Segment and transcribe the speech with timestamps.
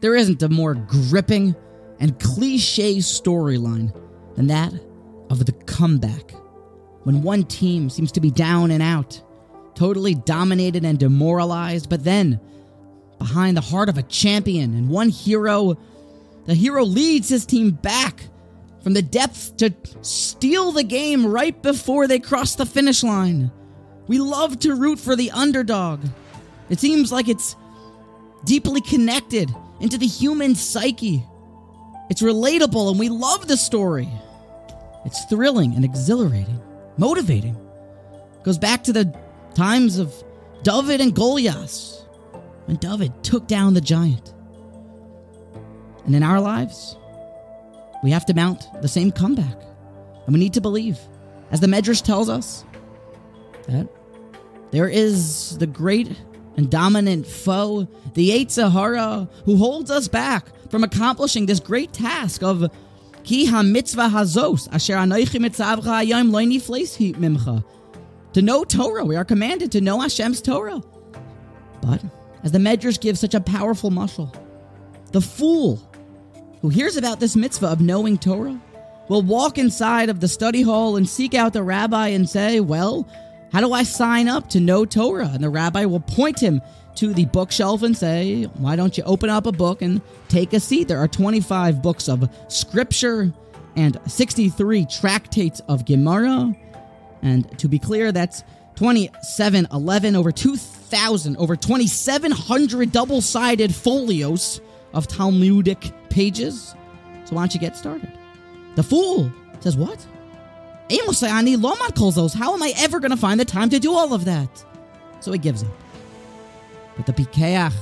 [0.00, 1.54] There isn't a more gripping
[2.00, 3.94] and cliche storyline
[4.36, 4.72] than that
[5.30, 6.32] of the comeback.
[7.02, 9.20] When one team seems to be down and out,
[9.74, 12.40] totally dominated and demoralized, but then,
[13.18, 15.76] behind the heart of a champion and one hero,
[16.46, 18.24] the hero leads his team back
[18.82, 23.50] from the depths to steal the game right before they cross the finish line.
[24.06, 26.04] We love to root for the underdog.
[26.70, 27.56] It seems like it's
[28.44, 31.22] deeply connected into the human psyche.
[32.10, 34.08] It's relatable and we love the story.
[35.04, 36.60] It's thrilling and exhilarating,
[36.96, 37.56] motivating.
[38.42, 39.14] goes back to the
[39.54, 40.14] times of
[40.62, 42.04] David and Goliath
[42.66, 44.34] when David took down the giant.
[46.04, 46.96] And in our lives,
[48.02, 49.60] we have to mount the same comeback.
[50.26, 50.98] And we need to believe,
[51.50, 52.64] as the Medrash tells us,
[53.66, 53.88] that
[54.70, 56.10] there is the great
[56.58, 62.42] and dominant foe, the Yetzer Hara, who holds us back from accomplishing this great task
[62.42, 62.68] of
[63.22, 64.94] Ki ha-mitzvah hazos, asher
[67.14, 67.64] mimcha.
[68.32, 70.82] To know Torah, we are commanded to know Hashem's Torah.
[71.80, 72.02] But,
[72.42, 74.34] as the Medrash gives such a powerful mushal,
[75.12, 75.80] the fool
[76.60, 78.60] who hears about this mitzvah of knowing Torah
[79.08, 83.08] will walk inside of the study hall and seek out the rabbi and say, Well,
[83.52, 85.30] how do I sign up to know Torah?
[85.32, 86.60] And the rabbi will point him
[86.96, 90.60] to the bookshelf and say, Why don't you open up a book and take a
[90.60, 90.88] seat?
[90.88, 93.32] There are 25 books of scripture
[93.76, 96.54] and 63 tractates of Gemara.
[97.22, 98.42] And to be clear, that's
[98.76, 104.60] 2711, over 2,000, over 2,700 double sided folios
[104.92, 106.74] of Talmudic pages.
[107.24, 108.10] So why don't you get started?
[108.74, 110.04] The fool says, What?
[110.90, 112.32] Amos Sayani Loman calls.
[112.34, 114.64] How am I ever going to find the time to do all of that?
[115.20, 115.70] So he gives up.
[116.96, 117.74] But the Pikeach,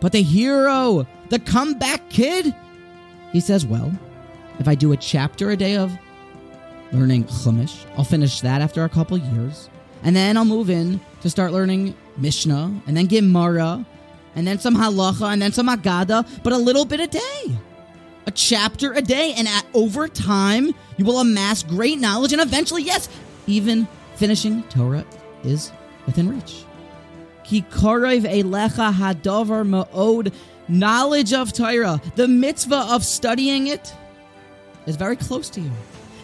[0.00, 2.54] but the hero, the comeback kid,
[3.32, 3.92] he says, Well,
[4.58, 5.96] if I do a chapter a day of
[6.92, 9.68] learning Chumash, I'll finish that after a couple years.
[10.02, 13.84] And then I'll move in to start learning Mishnah, and then Gemara,
[14.34, 17.58] and then some Halacha, and then some Agada, but a little bit a day
[18.28, 22.82] a chapter a day, and at, over time, you will amass great knowledge, and eventually,
[22.82, 23.08] yes,
[23.46, 25.06] even finishing Torah
[25.44, 25.72] is
[26.04, 26.64] within reach.
[30.70, 33.94] Knowledge of Torah, the mitzvah of studying it,
[34.84, 35.70] is very close to you.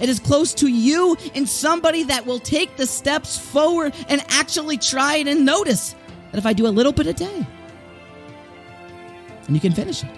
[0.00, 4.78] It is close to you and somebody that will take the steps forward and actually
[4.78, 5.94] try it and notice
[6.32, 7.46] that if I do a little bit a day,
[9.46, 10.10] and you can finish it.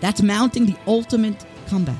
[0.00, 1.96] That's mounting the ultimate comeback.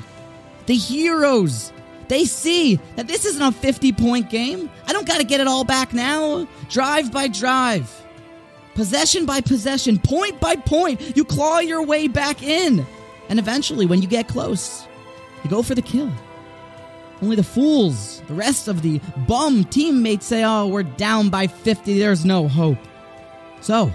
[0.71, 1.73] The heroes,
[2.07, 4.69] they see that this isn't a 50 point game.
[4.87, 6.47] I don't got to get it all back now.
[6.69, 7.91] Drive by drive,
[8.73, 12.85] possession by possession, point by point, you claw your way back in.
[13.27, 14.87] And eventually, when you get close,
[15.43, 16.09] you go for the kill.
[17.21, 21.99] Only the fools, the rest of the bum teammates say, oh, we're down by 50,
[21.99, 22.77] there's no hope.
[23.59, 23.91] So,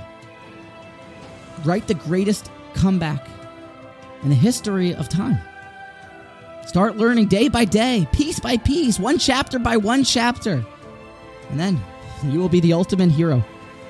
[1.64, 3.26] write the greatest comeback
[4.22, 5.38] in the history of time.
[6.66, 10.66] Start learning day by day, piece by piece, one chapter by one chapter.
[11.50, 11.80] And then
[12.24, 13.44] you will be the ultimate hero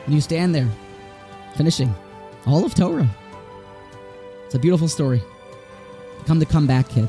[0.04, 0.68] when you stand there
[1.56, 1.94] finishing
[2.46, 3.08] all of Torah.
[4.44, 5.22] It's a beautiful story.
[6.18, 7.08] Become the comeback kid.